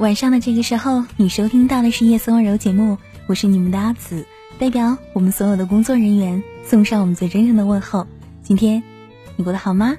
[0.00, 4.24] 晚上的这个时候，你收听到的是夜色温柔节目，我是你们的阿紫，
[4.58, 8.06] 代表我们所有的工作人员送上我们最真诚的问候。
[8.42, 8.82] 今天
[9.36, 9.94] 你过得好吗？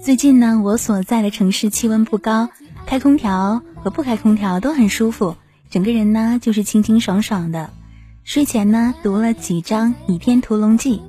[0.00, 2.48] 最近呢，我所在的城市气温不高。
[2.86, 5.36] 开空调和不开空调都很舒服，
[5.70, 7.70] 整个人呢就是清清爽爽的。
[8.24, 11.00] 睡前呢读了几章《倚天屠龙记》，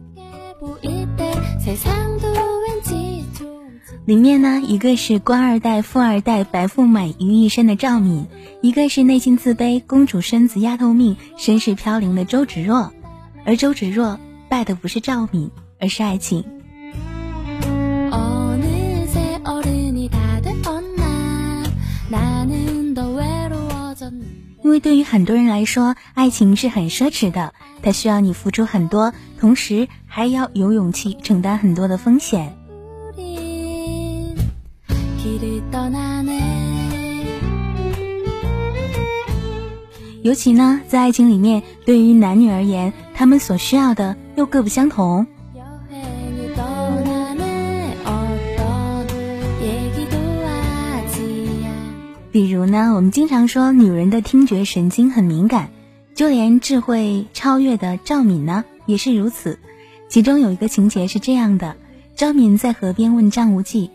[4.05, 8.27] 里面呢一个是官二代、富二代、白富美于一身的赵敏，
[8.61, 12.91] 一个是内心自卑、公主身子、丫头命、身世飘零的周芷若，
[13.45, 14.19] 而周芷若
[14.49, 16.45] 败的不是赵敏，而是爱情。
[24.72, 32.55] 因为对于很多人来说，爱情是很奢侈的，它需要你付出很多，同时还要有勇气承担很多的风险。
[40.23, 45.27] 尤其呢，在爱情里面，对于男女而言，他们所需要的又各不相同。
[52.31, 55.69] 比如呢，我们经常说女人的听觉神经很敏感，
[56.15, 59.59] 就连智慧超越的赵敏呢也是如此。
[60.07, 61.75] 其中有一个情节是这样的：
[62.15, 63.91] 赵敏在河边问张无忌：“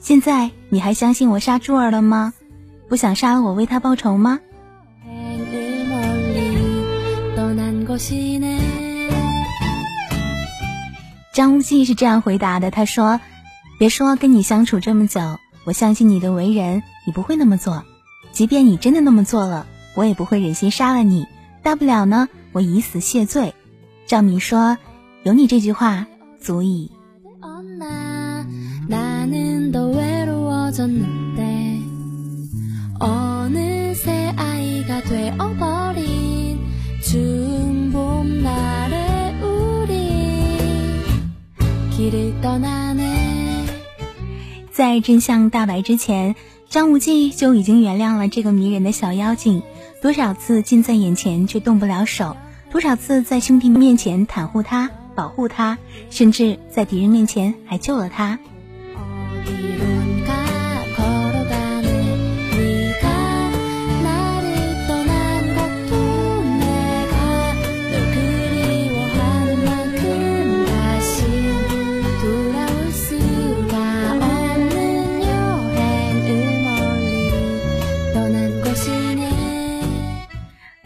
[0.00, 2.34] 现在你还相信我杀珠儿了吗？
[2.88, 4.38] 不想杀了我为他报仇吗？”
[11.32, 13.18] 张无忌是这样回答的：“他说，
[13.78, 15.20] 别说跟你相处这么久。”
[15.64, 17.84] 我相信你的为人，你不会那么做。
[18.32, 21.26] 即便你真的那么做了，我也不会忍心杀了你。
[21.62, 23.54] 大不了呢，我以死谢罪。
[24.06, 24.76] 赵敏说
[25.24, 26.06] ：“有你这句话，
[26.38, 26.92] 足以。”
[44.70, 46.36] 在真相大白之前，
[46.70, 49.62] 张无忌就已经原谅了这个迷人的小妖精。
[50.02, 52.36] 多少次近在眼前却动不了手，
[52.70, 55.78] 多少次在兄弟面前袒护他、保护他，
[56.10, 58.38] 甚至在敌人面前还救了他。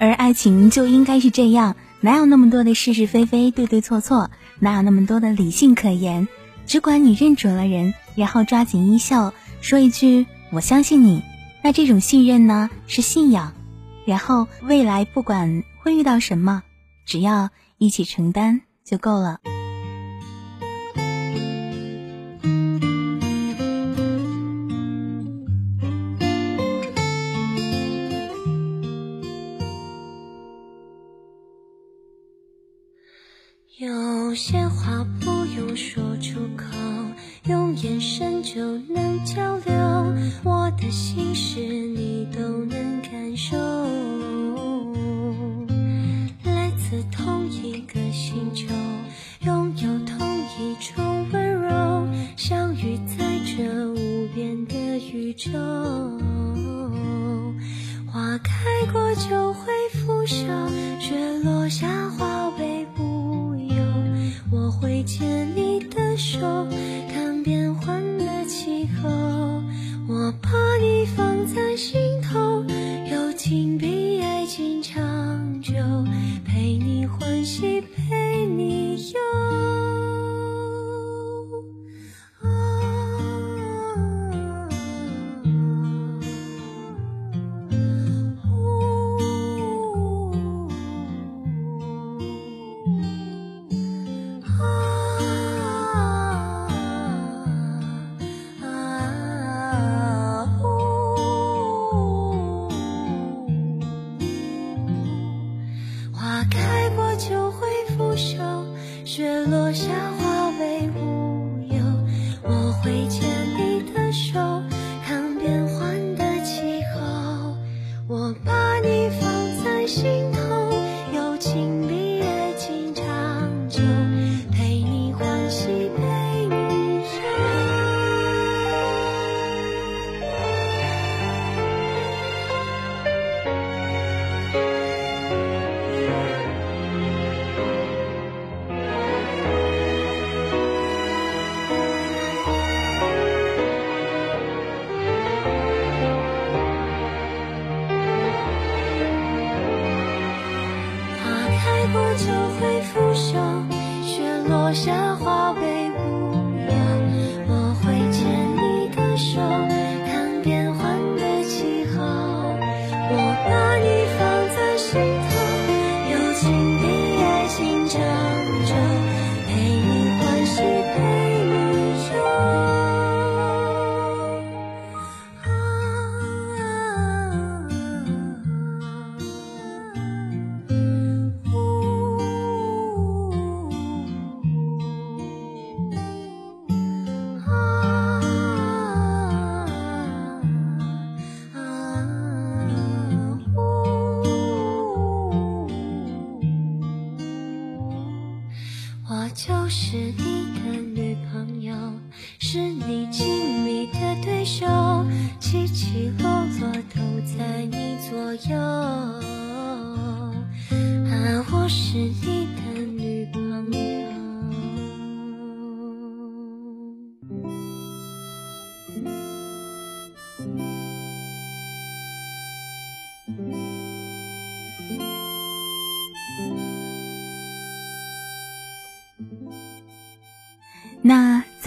[0.02, 4.28] 而爱情就应该是这样，哪有那么多的是是非非、对对错错？
[4.58, 6.26] 哪有那么多的理性可言？
[6.66, 11.22] 只管你认准了人，然后抓紧衣袖，说一句“我相信你”。
[11.62, 13.52] 那这种信任呢，是信仰。
[14.04, 16.64] 然后未来不管会遇到什么，
[17.06, 19.38] 只要一起承担就够了。
[34.32, 36.64] 有些话不用说出口，
[37.44, 39.74] 用眼神就能交流。
[40.42, 42.01] 我的心事你
[71.54, 72.01] 在心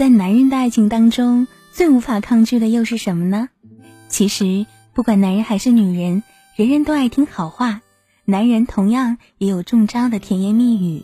[0.06, 3.48] 在男人的爱情当中，最无法抗拒的又是什么呢？
[4.08, 4.64] 其实，
[4.94, 6.22] 不管男人还是女人，
[6.54, 7.80] 人人都爱听好话，
[8.24, 11.02] 男人同样也有中招的甜言蜜语。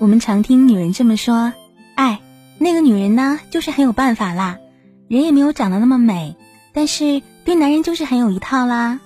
[0.00, 1.52] 我们常听女人这么说
[1.94, 2.20] ：“哎，
[2.58, 4.58] 那个女人呢，就是很有办法啦，
[5.06, 6.34] 人也没有长得那么美，
[6.72, 8.98] 但是对男人就是很有一套啦。”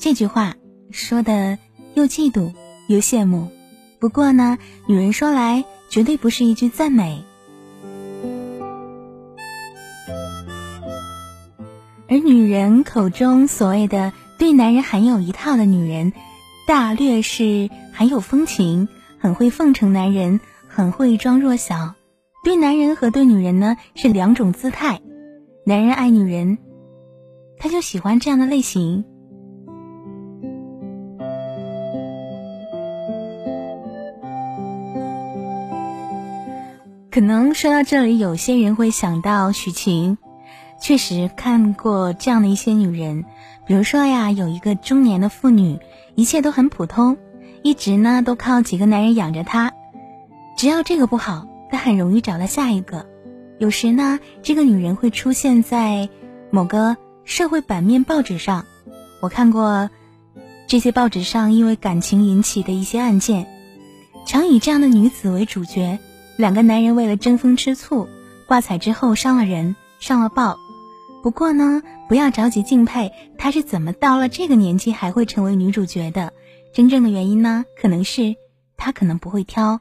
[0.00, 0.54] 这句话
[0.90, 1.58] 说的
[1.92, 2.54] 又嫉妒
[2.86, 3.50] 又羡慕，
[3.98, 7.24] 不过呢，女人说来绝对不是一句赞美。
[12.08, 16.12] 而女人口中所谓的对男人很有一套的女人，
[16.68, 21.94] 大略是很有风情，很会奉承男人，很会装弱小。
[22.44, 25.00] 对男人和对女人呢是两种姿态。
[25.64, 26.58] 男人爱女人，
[27.58, 29.04] 他就喜欢这样的类型。
[37.16, 40.18] 可能说到这里，有些人会想到许晴。
[40.78, 43.24] 确实看过这样的一些女人，
[43.66, 45.78] 比如说呀，有一个中年的妇女，
[46.14, 47.16] 一切都很普通，
[47.62, 49.72] 一直呢都靠几个男人养着她。
[50.58, 53.06] 只要这个不好，她很容易找到下一个。
[53.58, 56.10] 有时呢，这个女人会出现在
[56.50, 58.66] 某个社会版面报纸上。
[59.22, 59.88] 我看过
[60.66, 63.46] 这些报纸上因为感情引起的一些案件，
[64.26, 65.98] 常以这样的女子为主角。
[66.36, 68.06] 两个男人为了争风吃醋，
[68.46, 70.58] 挂彩之后伤了人，上了报。
[71.22, 76.32] 不过呢，不要着急敬佩她是怎么到了这个年纪还会成为女主角的。
[76.74, 78.36] 真正的原因呢，可能是
[78.76, 79.80] 她可能不会挑。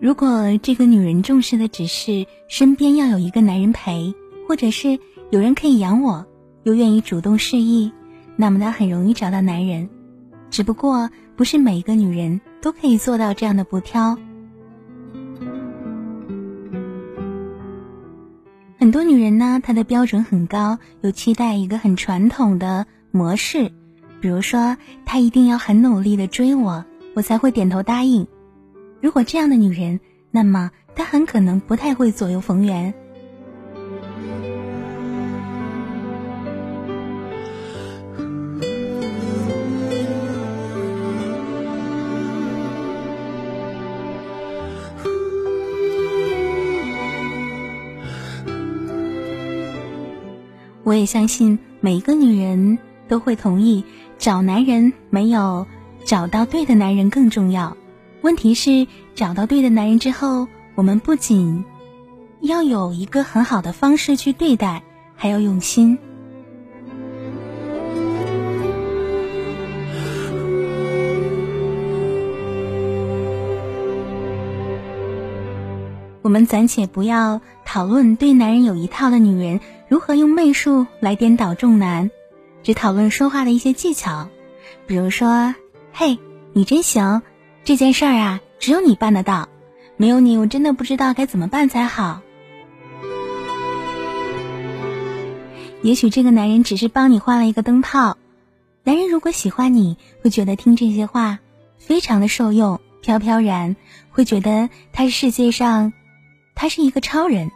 [0.00, 4.12] 如果这个女人重视的只是身边要有一个男人陪，
[4.48, 4.98] 或者是
[5.30, 6.24] 有人可以养我，
[6.62, 7.90] 又愿意主动示意，
[8.36, 9.88] 那么她很容易找到男人。
[10.50, 14.16] 只不过不是每一个女人都可以做到这样的不挑。
[18.78, 23.72] 很多女人呢，她的标准很高，又期待一个很传统的模式，
[24.20, 28.28] 比如说她一定要很努力的追我，我才会点头答应。
[29.00, 29.98] 如果这样的女人，
[30.30, 32.94] 那么她很可能不太会左右逢源。
[50.96, 53.84] 我也相信每一个女人都会同意
[54.16, 55.66] 找男人没有
[56.06, 57.76] 找到对的男人更重要。
[58.22, 61.62] 问题是找到对的男人之后我们不仅
[62.40, 64.82] 要有一个很好的方式去对待
[65.14, 65.98] 还要用心。
[76.22, 82.10] 我们暂且不要讨论对男人有一套的女人如何用媚术来颠倒众男，
[82.64, 84.28] 只讨论说话的一些技巧，
[84.86, 85.54] 比如说
[85.94, 86.18] ：“嘿，
[86.52, 87.22] 你真行，
[87.62, 89.48] 这件事儿啊，只有你办得到，
[89.96, 92.20] 没有你，我真的不知道该怎么办才好。”
[95.82, 98.18] 也许这个男人只是帮你换了一个灯泡，
[98.82, 101.38] 男人如果喜欢你，会觉得听这些话
[101.78, 103.76] 非常的受用，飘飘然，
[104.10, 105.92] 会觉得他是世界上。
[106.56, 107.52] 他是一个超人，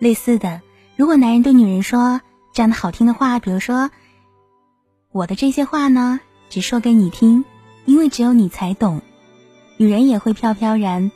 [0.00, 0.62] 类似的。
[0.96, 2.20] 如果男人对女人说
[2.52, 3.90] 这样的好听的话，比如说
[5.10, 7.44] 我的这些话呢，只说给你听，
[7.84, 9.02] 因为只有你才懂，
[9.76, 11.10] 女人也会飘飘然，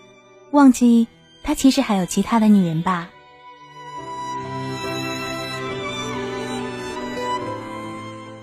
[0.51, 1.07] 忘记
[1.45, 3.09] 他其实还有其他的女人吧。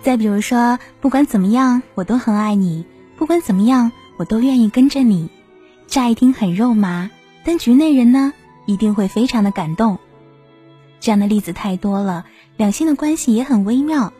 [0.01, 2.85] 再比如说，不管怎么样，我都很爱你；
[3.17, 5.29] 不管怎么样，我都愿意跟着你。
[5.87, 7.09] 乍一听很肉麻，
[7.43, 8.31] 但局内人呢？
[8.67, 9.99] 一定会非常的感动，
[10.99, 12.25] 这样的例子太多了，
[12.57, 14.11] 两性的关系也很微妙。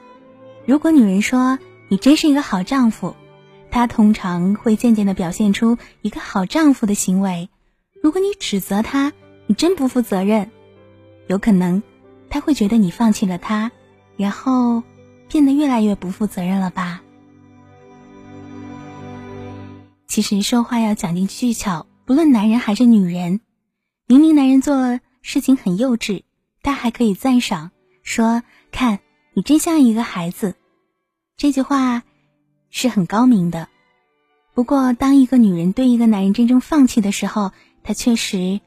[0.65, 3.15] 如果女人说你真是一个好丈夫，
[3.71, 7.49] 她通常会渐渐的表现出一个好丈夫的行为。
[8.01, 9.13] 如果你指责她，
[9.47, 10.49] 你真不负责任，
[11.27, 11.81] 有可能
[12.29, 13.71] 她会觉得你放弃了她，
[14.17, 14.83] 然后
[15.27, 17.01] 变得越来越不负责任了吧？
[20.07, 23.41] 其实说话要讲究技巧，不论男人还是女人。
[24.07, 26.21] 明明男人做事情很幼稚，
[26.65, 27.69] 他还可以赞赏，
[28.01, 28.41] 说
[28.73, 28.99] ：“看
[29.35, 30.55] 你真像一个孩子。”
[31.37, 32.01] 这句话
[32.71, 33.69] 是很高明的。
[34.55, 37.51] 不过，当一个女人对一个男人真正放弃的时候，
[37.83, 38.59] 她确实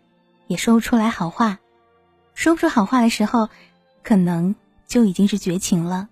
[0.47, 1.59] 也说不出来好话。
[2.35, 3.49] 说不出好话的时候，
[4.05, 4.55] 可能
[4.87, 6.09] 就已经是绝情了。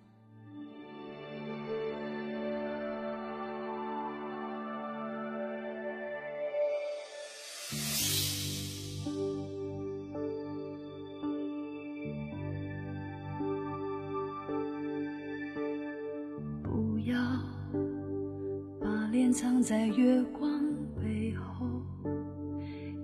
[19.67, 20.49] 在月光
[20.95, 21.67] 背后，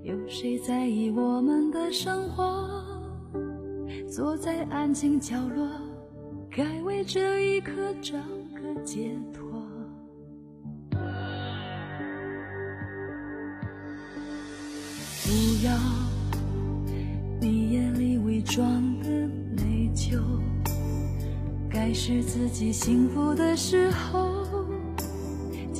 [0.04, 2.70] 有谁在意我们的生活？
[4.08, 5.68] 坐在安静角落，
[6.48, 8.16] 该为这一刻找
[8.54, 9.60] 个解脱。
[15.24, 15.76] 不要
[17.40, 18.64] 你眼里伪装
[19.00, 19.08] 的
[19.56, 20.16] 内疚，
[21.68, 24.31] 该是自己幸福的时候。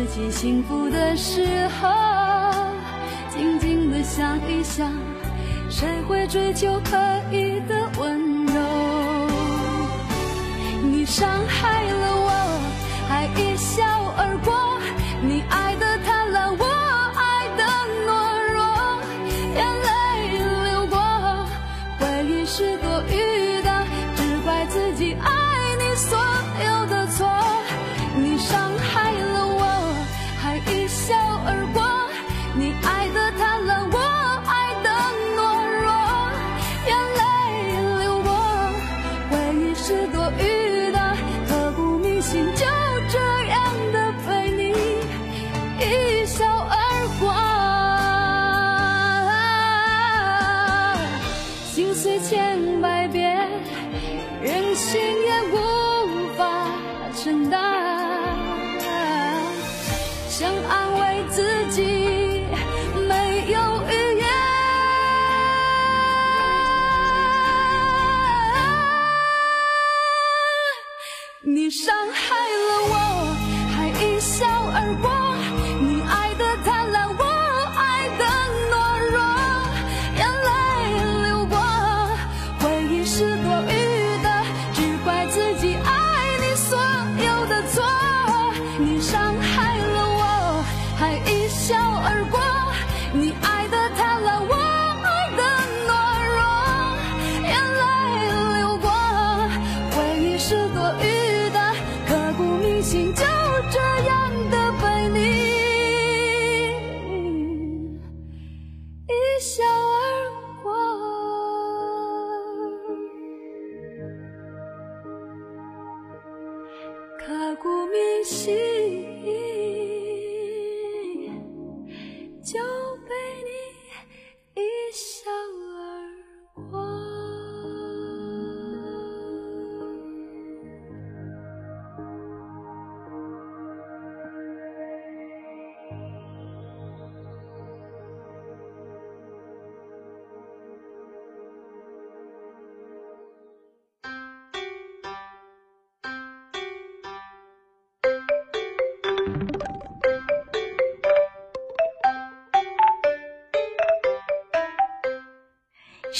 [0.00, 1.90] 自己幸福的时候，
[3.28, 4.90] 静静的想一想，
[5.68, 6.96] 谁会追求刻
[7.30, 9.28] 意的温柔？
[10.82, 11.79] 你伤害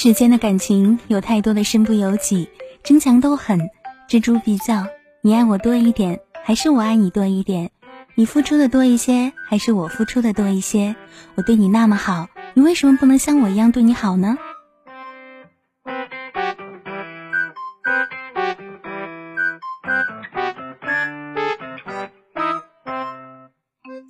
[0.03, 2.49] 世间的感情有太多的身不由己，
[2.81, 3.69] 争强斗狠，
[4.09, 4.87] 锱铢必较。
[5.21, 7.69] 你爱我多一点，还是我爱你多一点？
[8.15, 10.95] 你付出的多一些，还是我付出的多一些？
[11.35, 14.39] 我对你那么好，你为什么不能像我一样对你好呢？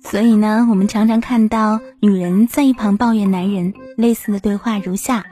[0.02, 5.22] 所以呢，我们常常看到女人在一旁抱怨男人，类似的对话如下。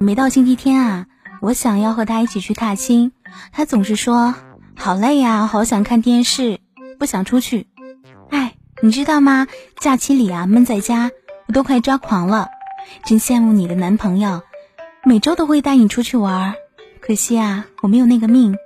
[0.00, 1.06] 每到星期天啊，
[1.40, 3.10] 我想要和他一起去踏青，
[3.52, 4.34] 他总是说
[4.76, 6.60] 好累呀，好想看电视，
[6.98, 7.66] 不想出去。
[8.30, 9.48] 哎，你知道吗？
[9.80, 11.10] 假期里啊，闷在家，
[11.46, 12.48] 我都快抓狂了。
[13.04, 14.42] 真羡慕你的男朋友，
[15.04, 16.54] 每周都会带你出去玩。
[17.00, 18.56] 可惜啊，我没有那个命。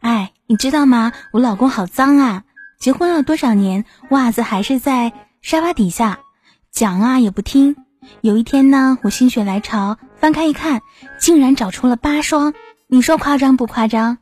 [0.00, 1.12] 哎，你知道吗？
[1.30, 2.44] 我老公好脏啊。
[2.82, 6.18] 结婚了多少年，袜子还是在沙发底下，
[6.72, 7.76] 讲啊也不听。
[8.22, 10.82] 有一天呢，我心血来潮翻开一看，
[11.16, 12.52] 竟然找出了八双。
[12.88, 14.18] 你说夸张不夸张？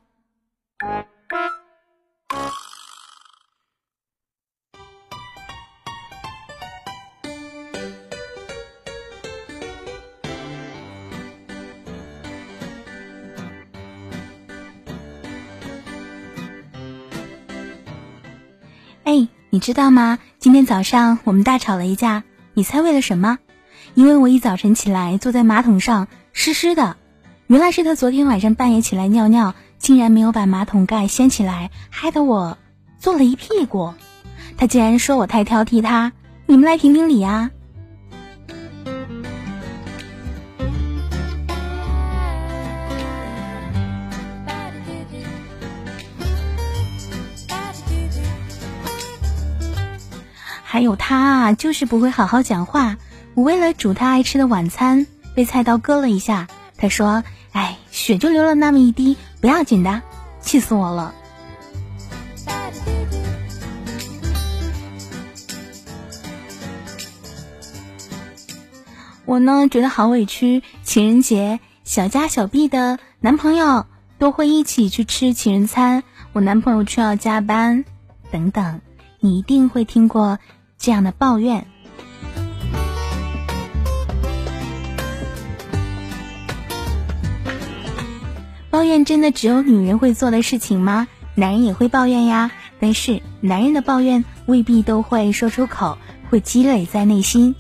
[19.53, 20.21] 你知道吗？
[20.39, 22.23] 今天早上我们大吵了一架，
[22.55, 23.39] 你猜为了什么？
[23.95, 26.97] 因为我一早晨起来坐在马桶上湿湿的，
[27.49, 32.59] 原来是他昨天晚上半夜起来尿尿，竟然没有把马桶盖掀起来，害得我
[33.01, 33.93] 坐了一屁股。
[34.57, 36.13] 他竟然说我太挑剔他，
[36.47, 37.51] 你们来评评理啊！
[50.73, 52.97] 还有他啊，就是不会好好讲话。
[53.35, 55.05] 我为了煮他爱吃的晚餐，
[55.35, 56.47] 被菜刀割了一下。
[56.77, 60.01] 他说：“哎，血就流了那么一滴，不要紧的。”
[60.41, 61.13] 气死我了。
[69.27, 70.63] 我呢，觉得好委屈。
[70.85, 73.87] 情人节，小家小毕的男朋友
[74.21, 77.85] 都会一起去吃情人餐，我男朋友却要加班，
[78.31, 78.81] 等等。
[79.19, 80.39] 你一定会听过。
[80.83, 81.67] 这样的抱怨，
[88.71, 91.07] 抱怨真的只有女人会做的事情吗？
[91.35, 95.99] 男人也会抱怨呀，但是男人的抱怨未必都会说出口，
[96.31, 97.55] 会积累在内心。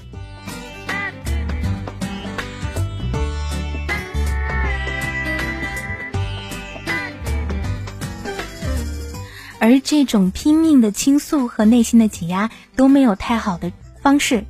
[9.60, 13.70] 而这种拼命的倾诉和内心的挤压都没有太好的
[14.02, 14.44] 方式，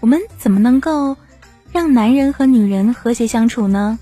[0.00, 1.16] 我们怎么能够
[1.72, 3.98] 让男人和女人和谐相处呢？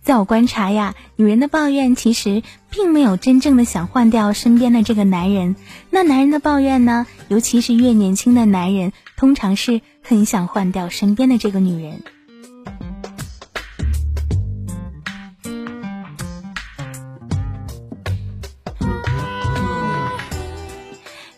[0.00, 5.54] 在我观察呀，女人的抱怨其实并没有真正的想换掉身边的这个男人，
[5.90, 12.02] 那男人的抱怨呢，尤其是越年轻的男人，通常是很想换掉身边的这个女人。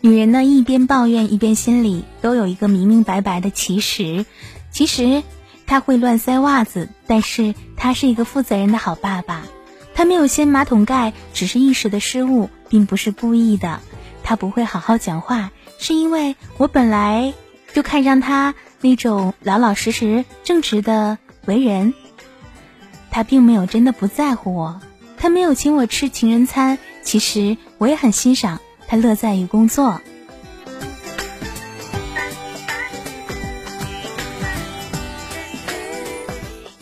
[0.03, 4.25] 女人呢，一边抱怨，一边心里都有一个明明白白的其实。
[4.71, 5.23] 其实，
[5.67, 9.43] 他会乱塞袜子，但是他是一个负责任的好爸爸。
[9.95, 13.81] 他没有掀马桶盖，只是一时的失误，并不是故意的。
[14.23, 17.35] 他不会好好讲话，是因为我本来
[17.75, 21.93] 就看上他那种老老实实、正直的为人。
[23.11, 24.81] 他并没有真的不在乎我。
[25.19, 28.61] 他没有请我吃情人餐，其实我也很欣赏。
[28.91, 30.01] 他乐在于工作。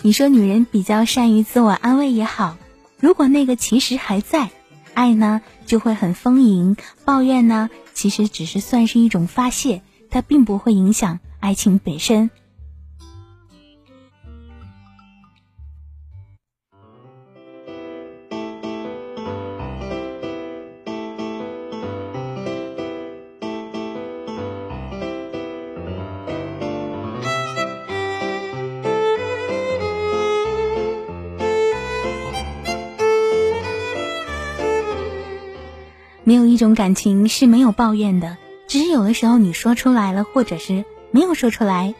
[0.01, 2.57] 你说女人比较善于自我安慰也好，
[2.99, 4.49] 如果那个其实还在，
[4.95, 12.31] 爱呢就会很丰盈，抱怨呢其实只是算是一种发泄，它并不会影响爱情本身。
[36.29, 38.37] 没有一种感情是没有抱怨的，
[38.67, 41.95] 只是有的时候你说出来了，或者是没有说出来，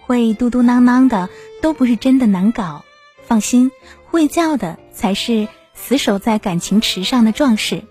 [0.00, 1.28] 会嘟嘟囔囔的
[1.62, 2.84] 都不是真的难搞。
[3.22, 3.70] 放心，
[4.06, 7.84] 会叫的才是死守在感情池上的壮士。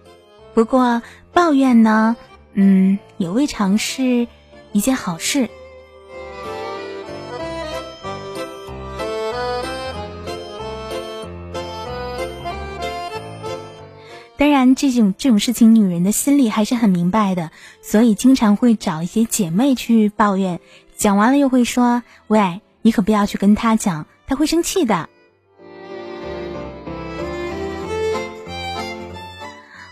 [0.53, 2.17] 不过抱怨呢，
[2.55, 4.27] 嗯，也未尝是
[4.73, 5.49] 一件好事。
[14.75, 17.51] 这种这种事情，女人的心里还是很明白的，
[17.81, 20.59] 所以经常会找一些姐妹去抱怨，
[20.95, 25.09] 讲完了又会说：“喂，你可不要去跟他讲，他会生气的。”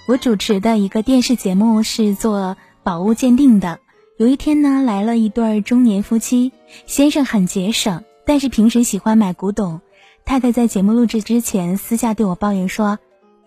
[0.08, 3.80] 我主持的一个电视节目是做宝物鉴定的，
[4.18, 6.54] 有一天呢，来了一对中年夫妻，
[6.86, 9.82] 先生很节省，但是平时喜欢买古董，
[10.24, 13.00] 太太在节目录制之前私下对我抱怨说：“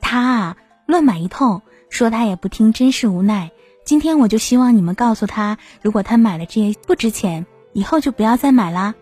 [0.03, 0.57] 他啊。”
[0.91, 3.51] 乱买一通，说他也不听，真是无奈。
[3.85, 8.95] 今天我就希望你们告诉他，如果他买了这些不值钱，以后就不要再买啦。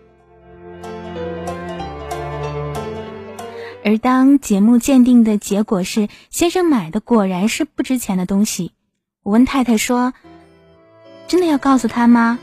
[3.85, 8.72] 而当节目鉴定的结果是先生买的果然是不值钱的东西，
[9.22, 10.12] 我问太太说
[11.27, 12.38] ：“真的要告诉他吗？”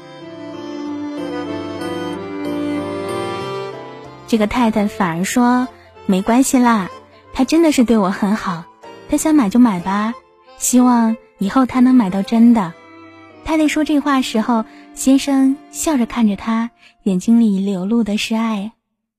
[4.28, 5.68] 这个太太反而说
[6.08, 6.90] ：“没关系啦，
[7.32, 8.66] 他真的是对我很好。”
[9.15, 10.13] 他想买就买吧，
[10.58, 12.73] 希望以后他能买到真的。
[13.45, 16.69] 太太说这话时候，先生笑着看着他，
[17.04, 18.73] 眼睛里流露的是爱。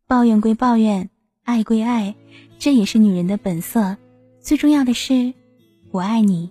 [0.07, 1.09] 抱怨归抱怨，
[1.45, 2.15] 爱归爱，
[2.59, 3.97] 这也是女人的本色。
[4.39, 5.33] 最重要的是，
[5.93, 6.51] 我爱你。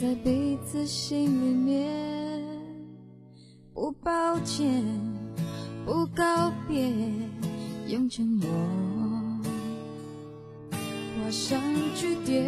[0.00, 2.44] 在彼此心里面。
[3.74, 4.84] 不抱歉，
[5.84, 6.92] 不告别，
[7.88, 8.48] 用沉默
[11.24, 11.60] 画上
[11.96, 12.46] 句点。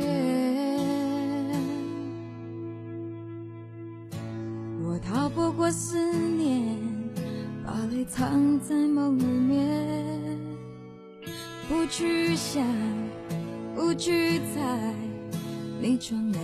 [4.85, 6.79] 我逃不过思念，
[7.67, 10.39] 把泪藏在梦里面，
[11.69, 12.65] 不去想。
[13.75, 14.95] 不去猜
[15.81, 16.39] 你装泪，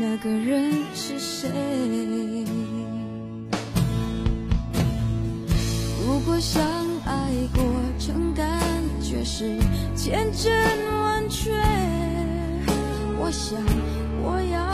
[0.00, 1.48] 那个人是谁？
[6.04, 6.62] 如果相
[7.04, 7.62] 爱过
[7.98, 8.46] 程感
[9.00, 9.58] 觉是
[9.94, 10.52] 千真
[11.02, 11.52] 万确，
[13.18, 13.60] 我想
[14.22, 14.72] 我要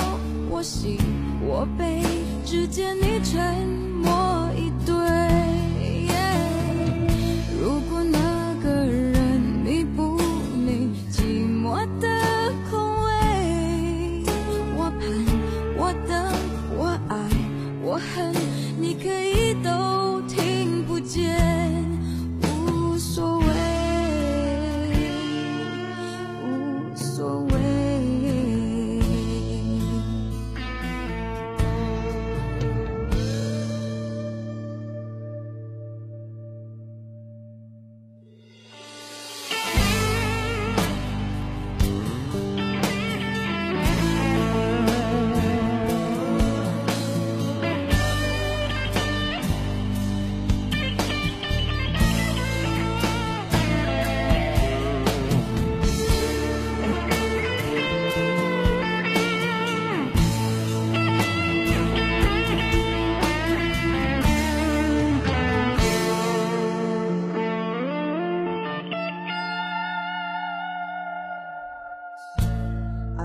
[0.51, 0.99] 我喜
[1.47, 2.03] 我悲，
[2.45, 3.88] 只见你沉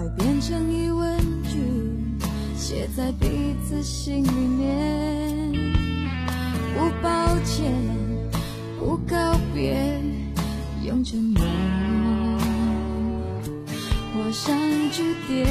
[0.04, 1.60] 爱变成疑问句，
[2.58, 5.54] 写在彼此心里面，
[6.76, 7.72] 不抱歉，
[8.78, 10.02] 不告别，
[10.86, 11.42] 用沉默
[14.14, 14.54] 画上
[14.92, 15.48] 句点。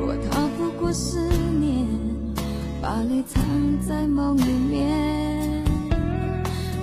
[0.00, 1.20] 若逃不过思
[1.60, 1.86] 念，
[2.82, 3.40] 把泪藏
[3.86, 5.64] 在梦里面，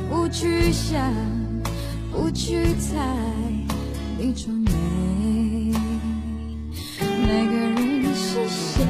[0.09, 1.11] 不去想，
[2.25, 2.97] 不去猜，
[4.17, 5.71] 你装没，
[6.99, 8.83] 那个人是谁？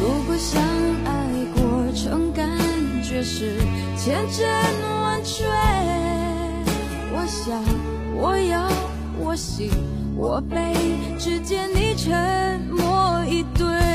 [0.00, 0.60] 如果相
[1.04, 1.62] 爱过
[1.94, 2.50] 程感
[3.04, 3.54] 觉是
[3.96, 4.44] 千真
[5.00, 5.44] 万确，
[7.12, 7.62] 我想，
[8.16, 8.68] 我要，
[9.20, 9.70] 我喜，
[10.16, 10.74] 我悲，
[11.20, 13.91] 只见你沉默以对。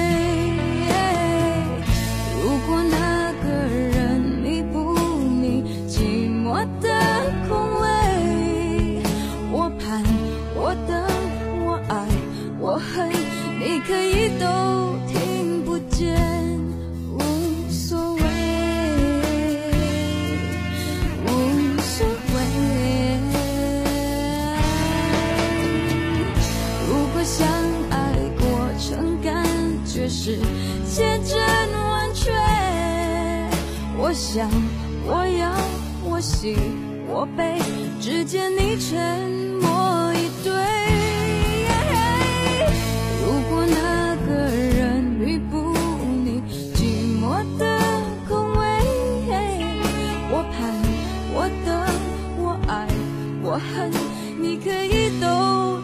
[13.87, 14.45] 可以都
[15.07, 16.13] 听不见
[17.13, 17.19] 无
[17.69, 18.21] 所谓。
[21.25, 22.35] 无所谓。
[26.89, 27.47] 如果相
[27.89, 28.45] 爱过
[28.77, 29.45] 程感
[29.85, 30.37] 觉是
[30.85, 31.37] 千真
[31.71, 32.29] 万确
[33.97, 34.49] 我想
[35.05, 35.55] 我要
[36.03, 36.57] 我喜
[37.07, 37.57] 我悲
[38.01, 40.76] 只见你沉默以对
[53.59, 53.91] 恨，
[54.39, 55.76] 你可以懂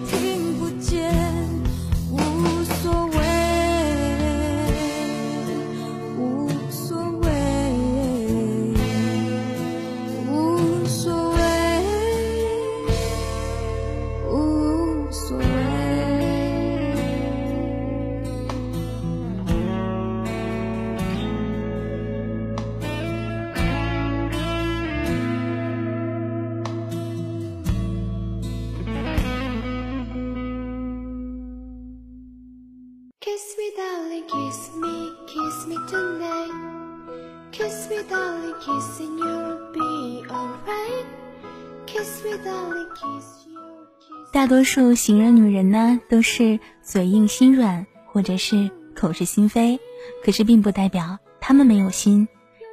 [44.53, 49.79] 多数行人女人呢，都是嘴硬心软，或者是口是心非，
[50.23, 52.27] 可是并不代表她们没有心。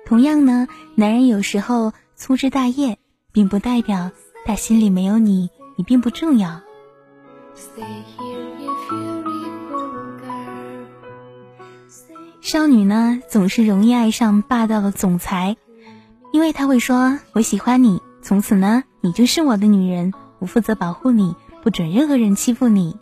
[0.04, 2.98] 同样呢，男人有时候粗枝大叶，
[3.32, 4.10] 并不代表
[4.44, 6.60] 他心里没有你，你并不重要。
[12.42, 15.56] 少女呢，总是容易爱上霸道的总裁，
[16.30, 22.96] 因为他会说：“我喜欢你，从此呢，你就是我的女人，我负责保护你，不准任何人欺负你。”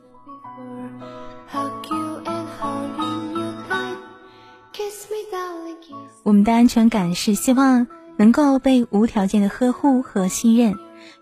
[6.24, 7.86] 我们的安全感是希望
[8.18, 10.74] 能够被无条件的呵护和信任，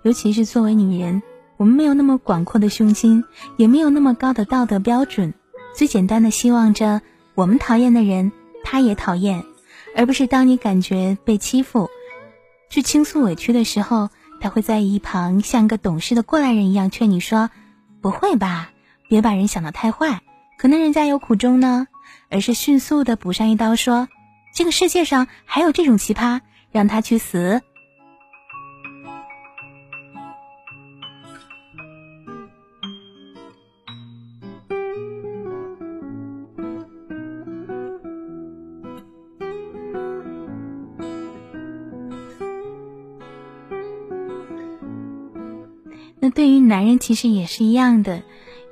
[0.03, 1.23] 尤其是作为女人，
[1.59, 3.23] 我们没有那么广阔的胸襟，
[3.57, 5.33] 也没有那么高的道德标准，
[5.77, 7.03] 最简单的希望着
[7.37, 8.33] 我们讨厌的人
[8.65, 9.45] 他也讨厌，
[9.95, 11.89] 而不是当你感觉被欺负，
[12.69, 14.09] 去倾诉委屈的时候，
[14.47, 17.51] 他会在一旁像个懂事的过来人一样劝你说
[18.01, 18.71] ：“不会吧，
[19.09, 20.21] 别把人想得太坏，
[20.57, 21.89] 可能人家有苦衷呢。”
[22.31, 24.07] 而是迅速的补上一刀说
[24.55, 27.61] ：“这个世界上还有这种奇葩，让他去死。”
[46.47, 48.23] 对于男人其实也是一样的，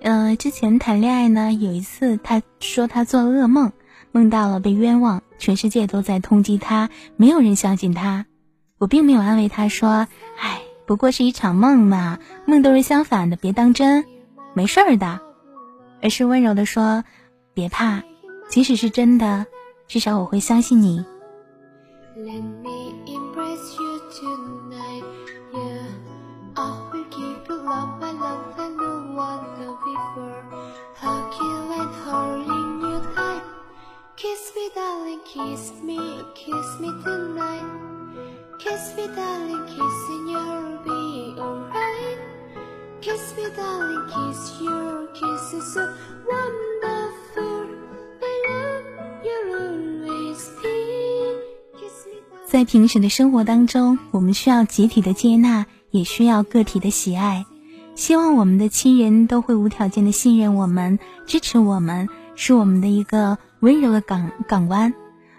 [0.00, 3.72] 呃，之前谈恋爱呢，有一次他说他做噩梦，
[4.12, 8.26] 梦到了被冤枉，全世界都在通缉他，没有人相信他。
[8.78, 10.06] 我并没有安慰他说，
[10.38, 14.04] 哎，不过是一场梦嘛，梦都是相反的，别当真，
[14.54, 15.20] 没事儿的，
[16.00, 17.02] 而是温柔的说，
[17.54, 18.04] 别怕，
[18.48, 19.46] 即使是真的，
[19.88, 21.04] 至少我会相信你。
[35.34, 35.98] Kiss me,
[36.36, 37.66] kiss me tonight.
[38.60, 42.18] Kiss me, darling, kiss and you'll be alright.
[43.00, 45.80] Kiss me, darling, kiss your kiss is so
[46.30, 47.66] wonderful.
[48.22, 48.84] I love,
[49.24, 50.78] you'll always be.
[51.80, 57.44] Kiss me, 在平时的生活当中，我们需要集体的接纳，也需要个体的喜爱。
[57.96, 64.94] 希望我们的亲人都会无条件的信任我们，支持我们，是我们的一个温柔的港港湾。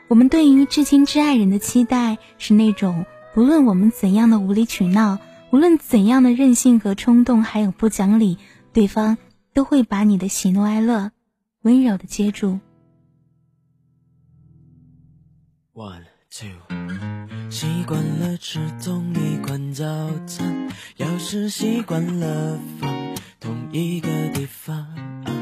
[0.07, 5.19] 我们对于至亲至爱人的期待是那种，不论我们怎样的无理取闹，
[5.51, 8.37] 无论怎样的任性和冲动，还有不讲理，
[8.71, 9.17] 对方
[9.53, 11.11] 都会把你的喜怒哀乐
[11.63, 12.59] 温柔的接住。
[15.73, 19.85] One two，习惯了吃同一款早
[20.27, 25.34] 餐，要是习惯了放同一个地方。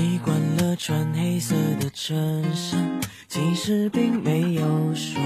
[0.00, 5.20] 习惯了穿黑色的衬衫，其实并没有说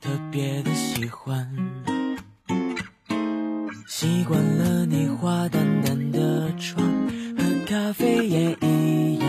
[0.00, 1.48] 特别的喜欢。
[3.86, 6.84] 习惯了你化淡淡的妆，
[7.38, 9.28] 喝咖啡也一样，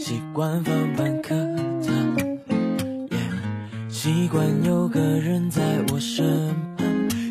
[0.00, 1.34] 习惯放半颗
[1.86, 2.16] 糖。
[3.90, 5.60] 习惯有个人在
[5.92, 6.86] 我身旁，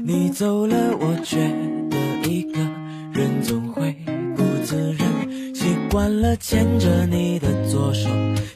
[0.05, 1.51] 你走了，我觉
[5.97, 8.07] 惯了牵着你的左手，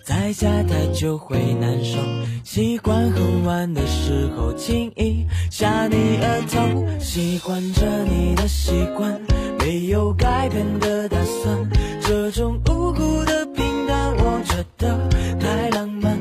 [0.04, 1.98] 在家太久会难受。
[2.44, 9.20] 习惯很晚的时候轻易下你额头，习惯着你的习惯，
[9.58, 11.68] 没有改变的打算。
[12.00, 16.21] 这种无辜的平淡，我觉得太浪漫。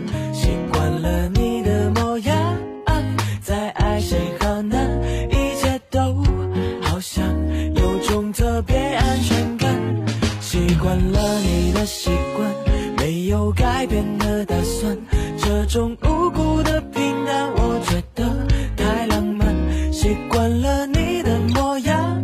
[11.80, 12.54] 的习惯
[12.98, 14.98] 没有改变的打算，
[15.38, 22.22] 这种无辜的平淡我觉得太浪漫，习惯了你的模样，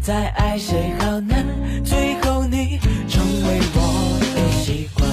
[0.00, 1.44] 再爱谁好难，
[1.84, 5.06] 最后你成为我的习惯，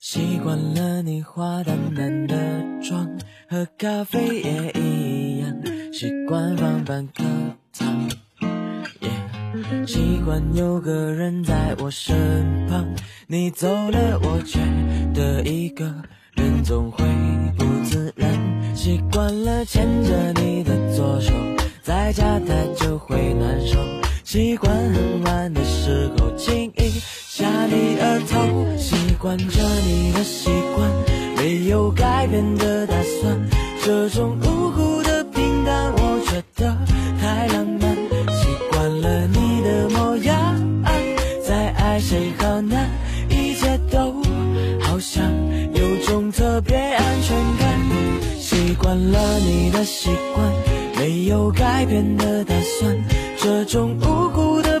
[0.00, 2.34] 习惯了你化淡淡的
[2.82, 3.08] 妆，
[3.48, 5.54] 喝咖啡也一样，
[5.92, 7.22] 习惯放半颗。
[9.86, 12.86] 习惯有个人在我身旁，
[13.26, 14.58] 你走了，我觉
[15.14, 15.84] 得一个
[16.34, 17.04] 人总会
[17.56, 18.30] 不自然。
[18.74, 21.32] 习惯了牵着你的左手，
[21.82, 23.78] 在家待就会难受。
[24.24, 26.88] 习惯很晚的时候轻易
[27.28, 30.90] 下你额头，习惯着你的习惯，
[31.36, 33.38] 没有改变的打算。
[33.84, 36.76] 这种无辜的平淡，我觉得
[48.72, 50.50] 习惯了你的习惯，
[50.96, 53.04] 没有改变的打算。
[53.36, 54.71] 这种无辜的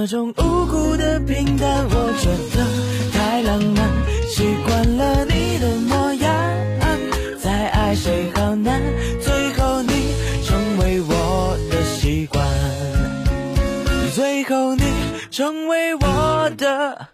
[0.00, 2.64] 这种无辜的平淡，我觉得
[3.12, 3.86] 太浪漫。
[4.30, 6.32] 习惯了你的模样，
[7.38, 8.80] 再爱谁好难。
[9.20, 12.42] 最后你成为我的习惯，
[14.14, 14.82] 最后你
[15.30, 17.08] 成为我的。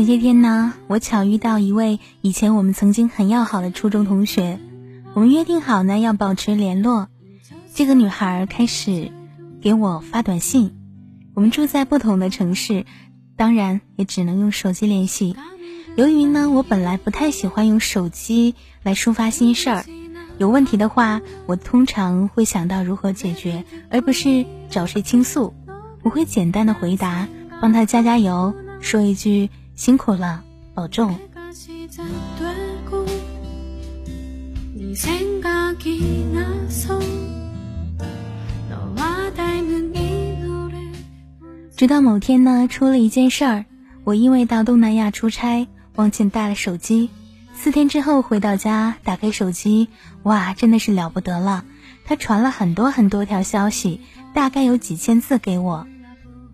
[0.00, 4.58] 前些天呢，我巧遇到一位以前我们曾经很要好的初中同学，
[5.12, 7.08] 我们约定好呢要保持联络。
[7.74, 9.12] 这个女孩开始
[9.60, 10.74] 给我发短信，
[11.34, 12.86] 我们住在不同的城市，
[13.36, 15.36] 当然也只能用手机联系。
[15.96, 19.84] 由于呢，我本来不太喜欢用手机来抒发心事儿，
[20.38, 25.52] 有问题的话，我通常会想到如何解决，而不是找谁倾诉。
[26.02, 27.28] 我会简单的回答，
[27.60, 31.16] 帮她加加油，说一句辛苦了，保重。
[41.74, 43.64] 直到某天呢，出了一件事儿，
[44.04, 47.08] 我因为到东南亚出差，忘记带了手机。
[47.54, 49.88] 四天之后回到家，打开手机，
[50.24, 51.64] 哇，真的是了不得了！
[52.04, 54.02] 他传了很多很多条消息，
[54.34, 55.86] 大概有几千字给我，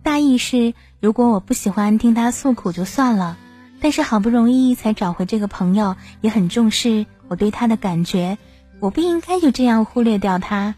[0.01, 3.37] 大意是如果我不喜欢听他诉苦就算了
[3.79, 8.39] 但是好不容易才找回这个朋友也很重视我对他的感觉
[8.79, 10.75] 我不应该就这样忽略掉他。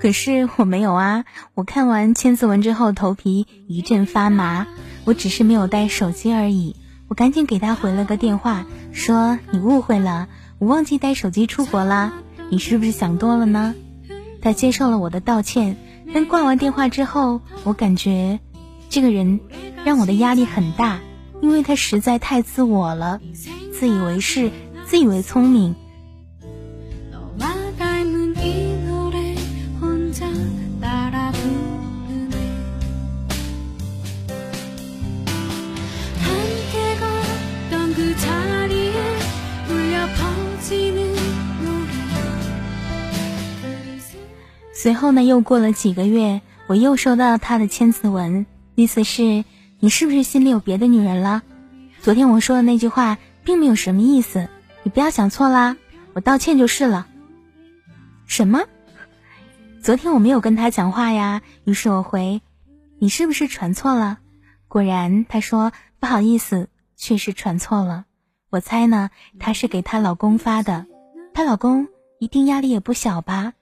[0.00, 1.24] 可是我没有啊
[1.54, 4.66] 我看完千字文之后头皮一阵发麻
[5.04, 6.76] 我只是没有带手机而已
[7.08, 10.28] 我赶紧给他回了个电话说你误会了
[10.58, 12.12] 我忘记带手机出国啦
[12.50, 13.74] 你是不是想多了呢？
[14.46, 15.76] 他接受了我的道歉，
[16.14, 18.38] 但挂完电话之后，我感觉
[18.88, 19.40] 这个人
[19.84, 21.00] 让我的压力很大，
[21.42, 23.20] 因为他实在太自我了，
[23.72, 24.52] 自以为是，
[24.84, 25.74] 自以为聪明。
[44.86, 49.44] 随后呢，又过了几个月，我又收到他的千字文，意思是
[49.80, 51.42] 你是不是心里有别的女人了？
[52.02, 54.48] 昨天我说的那句话并没有什么意思，
[54.84, 55.76] 你不要想错啦，
[56.12, 57.08] 我道歉就是了。
[58.26, 58.62] 什么？
[59.82, 62.40] 昨天我没有跟他讲话呀，于是我回，
[63.00, 64.18] 你是不是传错了？
[64.68, 68.04] 果然，他说不好意思，确实传错了。
[68.50, 69.10] 我猜呢，
[69.40, 70.86] 他是给她老公发的，
[71.34, 71.88] 她老公
[72.20, 73.54] 一定压力也不小吧？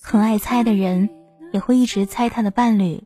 [0.00, 1.08] 很爱猜的人
[1.52, 3.04] 也会一直猜他的伴侣。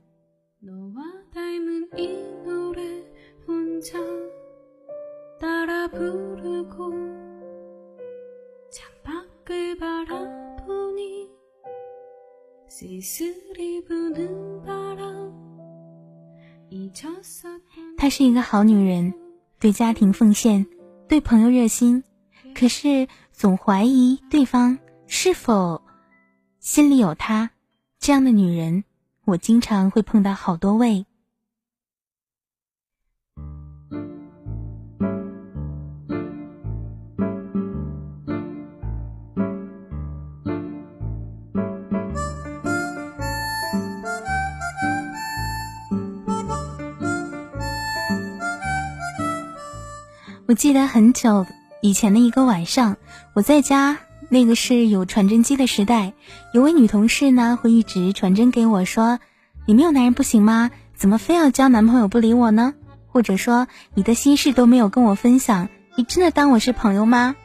[17.97, 19.14] 她是一个好女人
[19.61, 20.66] 对家庭奉献
[21.09, 22.03] 对朋友热心
[22.55, 25.84] 可是总怀疑对方是否
[26.65, 27.51] 心里有他。
[27.99, 28.85] 这样的女人，
[29.27, 31.05] 我经常会碰到好多位。
[50.47, 51.45] 我记得很久
[51.83, 52.97] 以前的一个晚上，
[53.35, 53.99] 我在家，
[54.29, 56.12] 那个是有传真机的时代，
[56.53, 59.18] 有位女同事呢会一直传真给我说
[59.66, 60.70] ：“你没有男人不行吗？
[60.95, 62.75] 怎么非要交男朋友不理我呢？”
[63.09, 67.37] 或者说：“你的心事都没有跟我分享，你真的当我是朋友吗？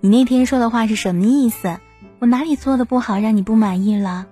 [0.00, 1.78] 你那天说的话是什么意思？
[2.18, 4.26] 我哪里做的不好让你不满意了？”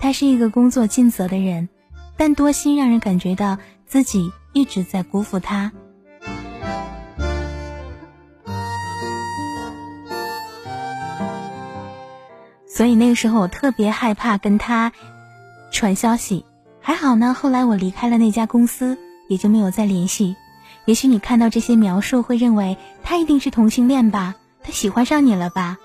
[0.00, 1.68] 他是一个工作尽责的人，
[2.16, 5.72] 但多心让人感觉到自己一直在辜负他。
[12.74, 14.92] 所以那个时候我特别害怕跟他
[15.70, 16.46] 传消息，
[16.80, 17.34] 还好呢。
[17.34, 18.96] 后来我离开了那家公司，
[19.28, 20.36] 也就没有再联系。
[20.86, 25.76] 也许你看到这些描述会认为他一定是同性恋吧，他喜欢上你了吧？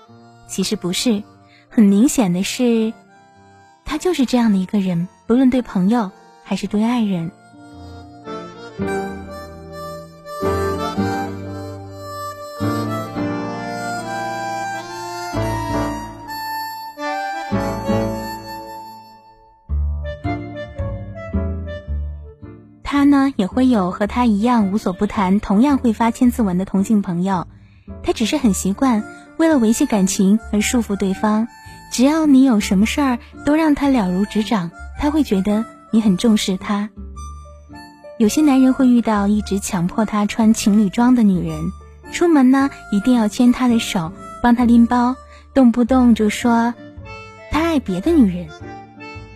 [0.48, 1.22] 其实不是，
[1.68, 2.94] 很明显的是，
[3.84, 6.10] 他就是这样的一个人，不论对朋友
[6.42, 7.30] 还是对爱人。
[23.36, 27.46] 也会有和他一样无所不谈、同样会发千字文的同性朋友，
[28.02, 29.02] 他只是很习惯
[29.36, 31.48] 为了维系感情而束缚对方。
[31.90, 36.90] 只要你有什么事儿都让他了如指掌，他会觉得你很重视他。
[38.18, 41.72] 有些男人会遇到一直强迫他穿情侣装的女人，
[42.12, 44.12] 出门呢一定要牵他的手，
[44.42, 45.14] 帮他拎包，
[45.54, 46.74] 动不动就说
[47.50, 48.48] 他爱别的女人。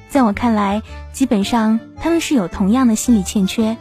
[0.09, 0.83] 在我看来，
[1.13, 3.77] 基本上他们是有同样的心理欠缺，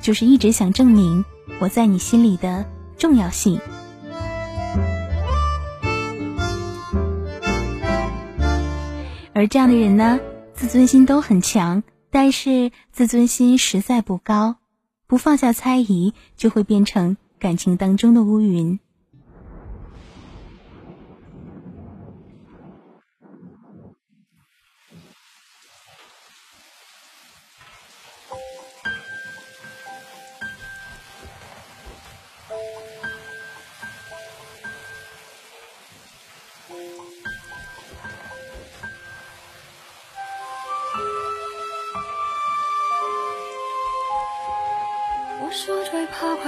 [0.00, 1.24] 就是一直想证明
[1.60, 2.64] 我在你心里的
[2.96, 3.60] 重要性。
[9.32, 10.18] 而这样的人呢，
[10.54, 14.56] 自尊心都很强，但是自尊心实在不高，
[15.06, 18.80] 不放下猜疑，就会变成感情当中的乌云。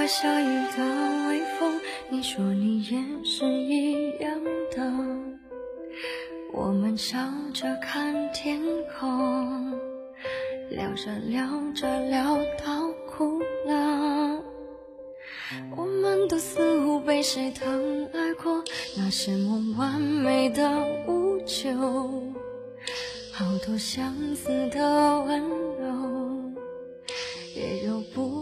[0.02, 0.44] 快下雨
[0.76, 1.80] 的微风，
[2.10, 4.42] 你说你也是一样
[4.72, 4.92] 的。
[6.52, 7.20] 我们笑
[7.54, 8.60] 着看天
[8.98, 9.70] 空，
[10.70, 11.46] 聊着聊
[11.76, 14.42] 着聊到哭了。
[15.76, 18.64] 我们都似乎被谁疼爱过，
[18.96, 21.70] 那些梦完美的无救，
[23.32, 25.40] 好多相似的温
[25.78, 26.52] 柔，
[27.54, 28.41] 也有不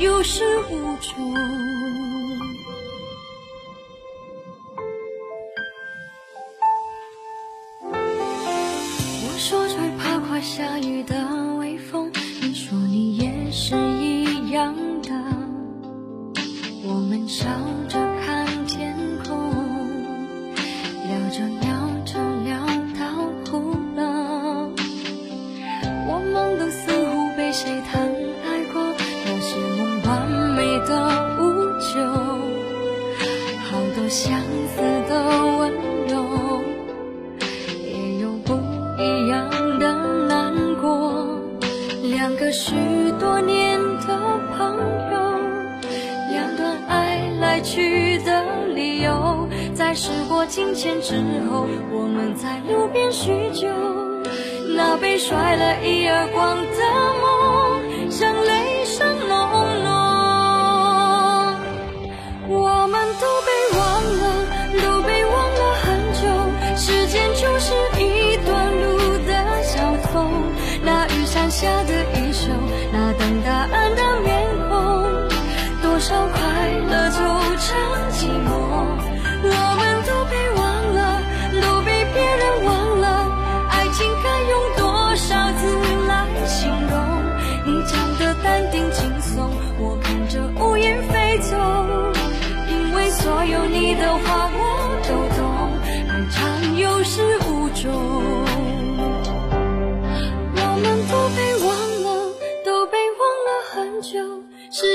[0.00, 1.59] 有始无终。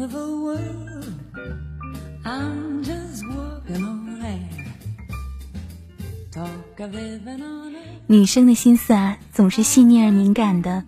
[0.00, 1.04] wonderful world.
[2.24, 4.48] I'm just talk on air.
[6.32, 8.00] Talk of living on earth.
[8.06, 10.84] 女生的心思啊，总是细腻而敏感的。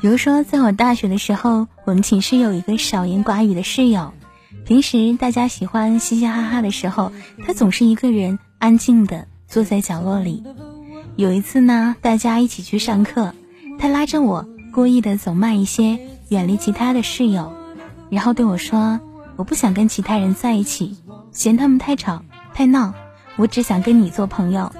[0.00, 4.12] 比如说，在我大学的时候，我们寝室有一个少言寡语的室友，
[4.64, 7.12] 平时大家喜欢嘻嘻哈哈的时候，
[7.46, 10.42] 他总是一个人安静的坐在角落里。
[11.14, 13.32] 有一次呢，大家一起去上课，
[13.78, 16.00] 他拉着我，故意的走慢一些，
[16.30, 17.52] 远离其他的室友，
[18.10, 19.00] 然后对我说
[19.36, 20.96] ：“我不想跟其他人在一起，
[21.32, 22.22] 嫌他们太吵
[22.54, 22.94] 太闹，
[23.36, 24.72] 我只想跟你做朋友。”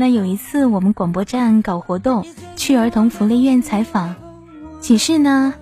[0.00, 4.14] 那有一次我们广播站搞活动，去儿童福利院采访，
[4.80, 5.54] 寝室呢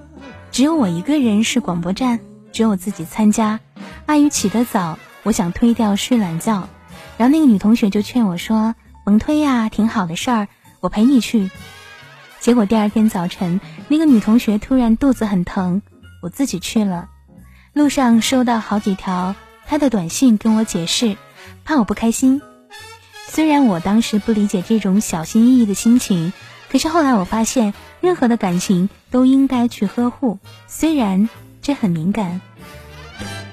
[0.51, 2.20] 只有我一个人是广播站，
[2.53, 3.61] 只有我自己参加。
[4.05, 6.68] 碍于起得早，我想推掉睡懒觉，
[7.17, 10.49] 然后那个女同学就劝我说：“甭推呀，挺好的事儿，
[10.81, 11.51] 我陪你去。”
[12.41, 15.83] 结果第二天早晨，那个女同学突然肚子很疼，
[16.23, 17.09] 我自己去了。
[17.73, 19.35] 路上收到好几条
[19.67, 21.17] 她的短信跟我解释，
[21.64, 22.41] 怕我不开心。
[23.29, 26.33] 虽然我当时不理解这种小心翼翼的心情，
[26.71, 30.39] 可是后来我发现，任何的感情都应该去呵护，
[30.69, 31.29] 虽然
[31.61, 32.41] 这很敏感。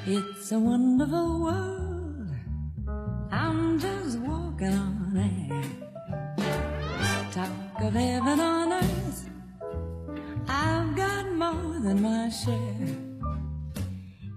[0.05, 1.92] It's a wonderful world.
[7.83, 9.27] Of heaven on earth.
[10.47, 12.53] I've got more than my share.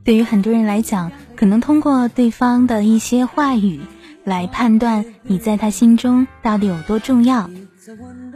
[0.05, 3.81] 对于很多人来讲，可能通过对方的一些话语
[4.25, 7.49] 来判断你在他心中到底有多重要。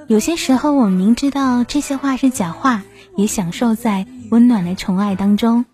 [0.08, 2.82] 有些时候，我们明知道这些话是假话，
[3.16, 5.64] 也享受在温暖的宠爱当中。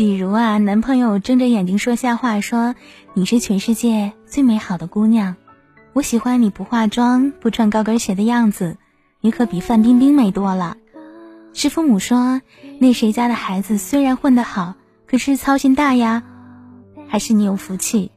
[0.00, 2.74] 比如啊，男朋友睁着眼睛说瞎话，说
[3.12, 5.36] 你是全世界最美好的姑娘，
[5.92, 8.78] 我喜欢你不化妆、不穿高跟鞋的样子，
[9.20, 10.78] 你可比范冰冰美多了。
[11.52, 12.40] 是父母说
[12.78, 14.74] 那谁家的孩子虽然混得好，
[15.06, 16.22] 可是操心大呀，
[17.06, 18.10] 还是你有福气？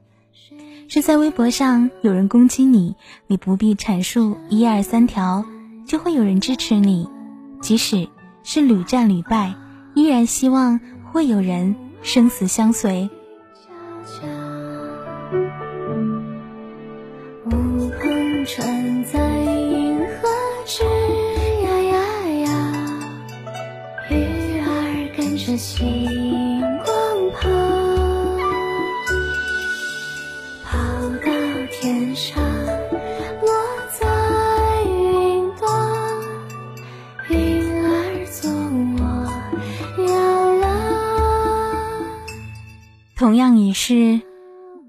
[0.88, 2.95] 是在微博上有人攻击你，
[3.27, 5.43] 你不必阐述一二三条，
[5.86, 7.09] 就会有人支持你，
[7.59, 8.07] 即使
[8.41, 9.53] 是屡战屡败，
[9.95, 10.79] 依然希望
[11.14, 13.07] 会有人生死相随。
[17.45, 20.28] 无朋碰船在银河
[20.66, 20.84] 之
[21.64, 21.97] 呀呀
[22.39, 22.49] 呀，
[24.09, 24.14] 鱼
[24.59, 26.22] 儿跟着星
[43.24, 44.19] 同样也是，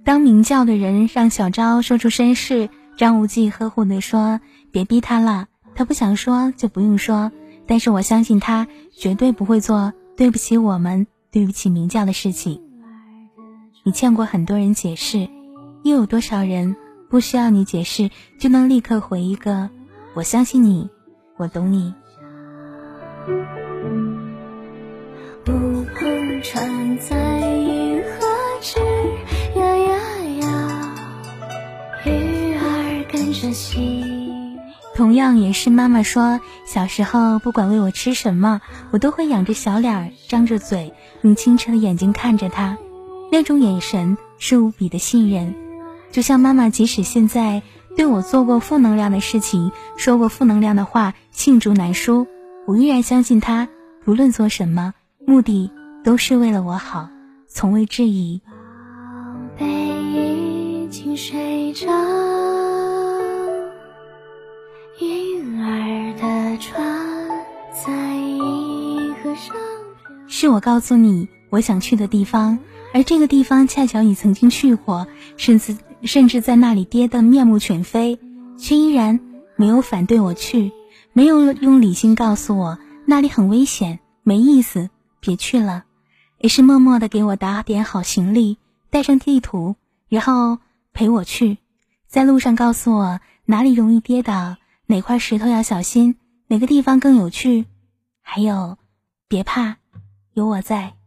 [0.02, 4.40] 当明教的人让小昭说出身世，张无忌呵护地说
[4.72, 7.30] ：“别逼他了，他不想说就不用说。
[7.68, 12.60] 但是我相信他绝对不会做对不起我们、对不起明教的事情。
[13.84, 15.28] 你欠过很多人解释，
[15.84, 16.74] 又有多少人
[17.08, 18.10] 不需要你解释
[18.40, 19.70] 就能立刻回一个
[20.16, 20.90] ‘我相信你，
[21.36, 21.94] 我懂你’？”
[25.44, 27.73] 不碰船在
[34.94, 38.60] 同样也是妈妈说，小时候不管喂我吃什么，
[38.92, 40.92] 我都会仰着小脸儿，张着嘴，
[41.22, 42.78] 用清澈的眼睛看着他，
[43.32, 45.54] 那种眼神是无比的信任。
[46.12, 47.62] 就像妈妈，即使现在
[47.96, 52.28] 对我做过负能量的事情，说过负能量的话，罄竹难书，
[52.66, 53.68] 我依然相信她，
[54.04, 54.94] 不论做什么，
[55.26, 55.72] 目的
[56.04, 57.08] 都是为了我好，
[57.48, 58.40] 从未质疑。
[58.46, 58.52] 宝
[59.58, 61.88] 贝已经睡着，
[70.26, 72.58] 是我告诉你我想去的地方，
[72.92, 75.06] 而这个地方恰巧你曾经去过，
[75.36, 78.18] 甚至甚至在那里跌得面目全非，
[78.58, 79.20] 却依然
[79.56, 80.72] 没有反对我去，
[81.12, 85.84] 没有用理性告诉我那里很危险，没意思，别去了，
[86.38, 88.58] 也是默默的给我打点好行李，
[88.90, 89.76] 带上地图，
[90.08, 90.58] 然后
[90.92, 91.58] 陪我去，
[92.06, 94.56] 在路上告诉我哪里容易跌倒，
[94.86, 96.16] 哪块石头要小心，
[96.48, 97.66] 哪个地方更有趣，
[98.22, 98.78] 还有，
[99.34, 99.78] 别怕。
[100.34, 101.03] 有我在。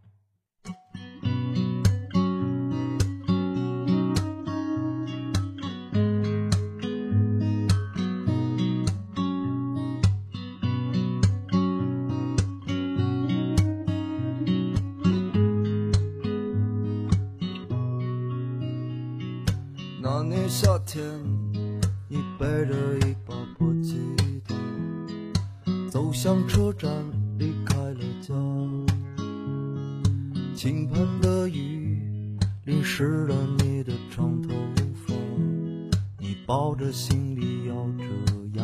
[36.87, 38.05] 着行李咬着
[38.53, 38.63] 牙。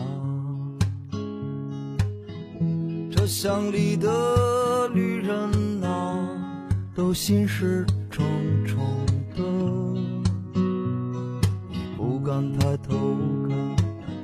[3.11, 6.17] 车厢里的旅人啊，
[6.95, 8.25] 都心事重
[8.65, 8.79] 重
[9.35, 9.43] 的。
[11.97, 12.95] 不敢抬头
[13.49, 13.75] 看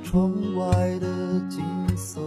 [0.02, 1.62] 窗外的景
[1.94, 2.22] 色。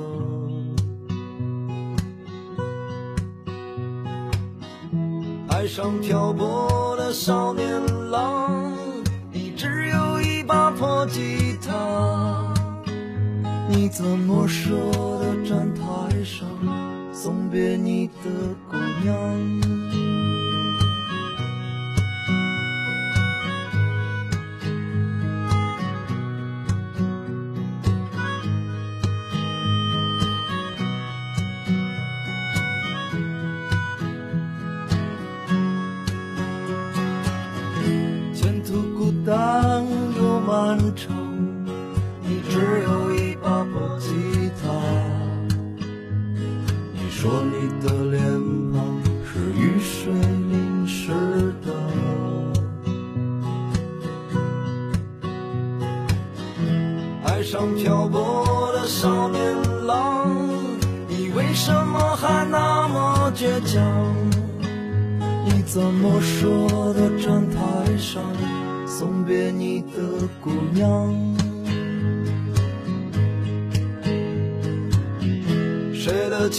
[5.50, 8.73] 爱上漂泊的少年郎，
[10.46, 12.54] 把破吉他，
[13.70, 14.72] 你怎么舍
[15.20, 15.82] 得站台
[16.24, 16.48] 上
[17.14, 18.14] 送别你的
[18.70, 19.73] 姑娘？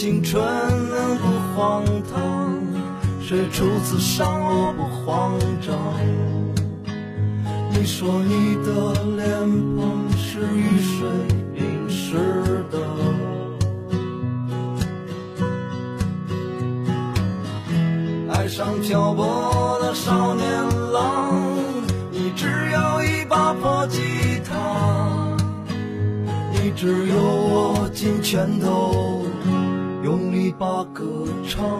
[0.05, 0.39] 青春
[1.17, 1.25] 不
[1.55, 1.83] 荒
[2.13, 2.53] 唐？
[3.19, 5.75] 谁初次伤我不慌张？
[7.71, 9.25] 你说你的脸
[9.75, 11.09] 庞是雨水
[11.55, 12.77] 淋湿的。
[18.31, 20.45] 爱上漂泊的少年
[20.91, 21.33] 郎，
[22.11, 24.03] 你只有一把破吉
[24.47, 25.35] 他，
[26.53, 29.04] 你只有握紧拳头，
[30.65, 31.03] 我歌
[31.47, 31.79] 唱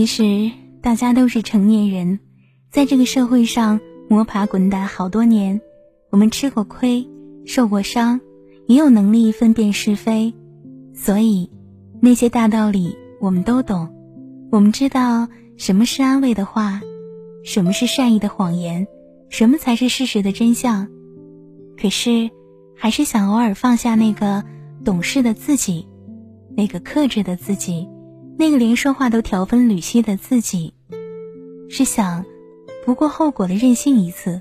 [0.00, 2.20] 其实大家都是成年人，
[2.70, 5.60] 在这个社会上摸爬滚打好多年，
[6.08, 7.06] 我们吃过亏，
[7.44, 8.18] 受过伤，
[8.66, 10.32] 也有能力分辨是非，
[10.94, 11.50] 所以
[12.00, 13.94] 那些大道理我们都懂。
[14.50, 15.28] 我们知道
[15.58, 16.80] 什么是安慰的话，
[17.44, 18.86] 什么是善意的谎言，
[19.28, 20.88] 什么才是事实的真相。
[21.78, 22.30] 可是，
[22.74, 24.44] 还是想偶尔放下那个
[24.82, 25.86] 懂事的自己，
[26.56, 27.86] 那个克制的自己。
[28.40, 30.72] 那个连说话都条分缕析的自己，
[31.68, 32.24] 是想
[32.86, 34.40] 不顾后果的任性一次。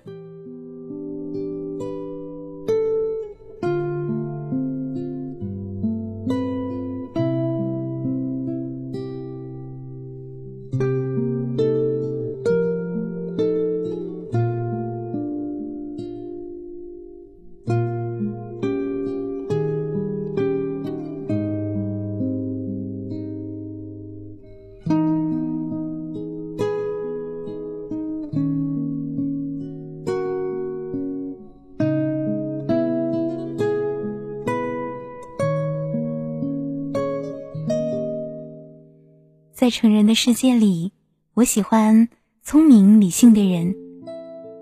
[39.59, 40.93] 在成人的世界里，
[41.33, 42.07] 我喜欢
[42.41, 43.75] 聪明理性的人。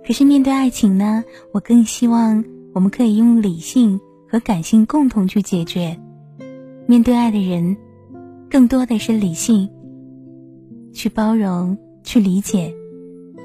[0.03, 1.23] 可是面对爱情呢，
[1.53, 2.43] 我更希望
[2.73, 5.95] 我们可以用理性和感性共同去解决。
[6.87, 7.77] 面对爱的人，
[8.49, 9.69] 更多的是理性，
[10.91, 12.73] 去包容、去理解、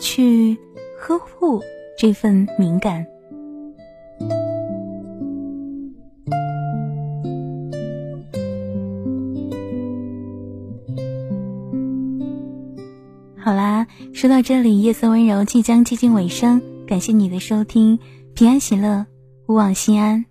[0.00, 0.56] 去
[0.98, 1.60] 呵护
[1.98, 3.04] 这份敏感。
[14.22, 17.98] 说到这里，夜色温柔即将接近尾声，感谢你的收听，
[18.34, 19.04] 平安喜乐，
[19.48, 20.24] 勿忘心安。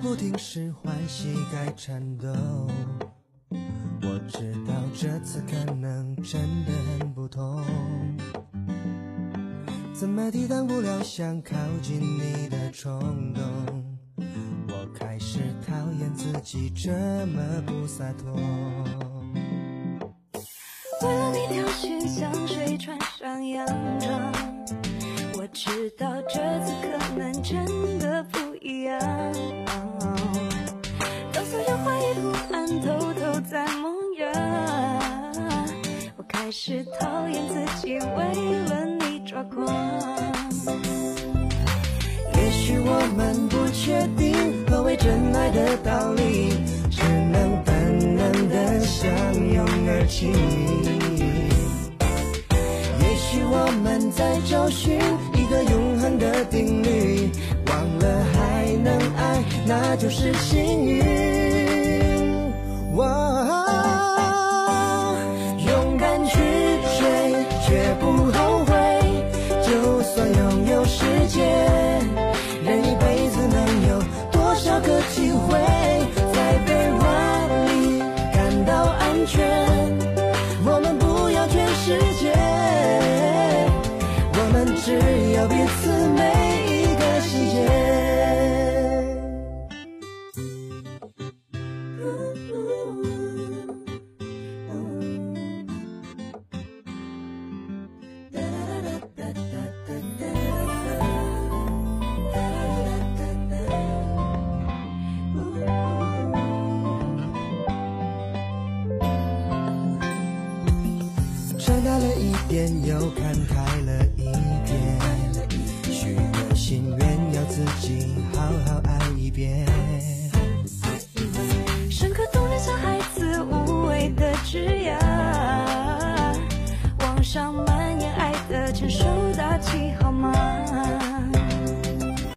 [0.00, 2.28] 不听使唤膝盖颤抖，
[3.50, 7.62] 我知道这次可能真的很不同。
[10.00, 12.98] 怎么抵挡不了想靠近你的冲
[13.34, 13.44] 动？
[14.66, 16.90] 我开始讨厌自己这
[17.26, 18.32] 么不洒脱。
[21.02, 23.66] 为了你挑选香水，穿上洋
[24.00, 24.39] 装。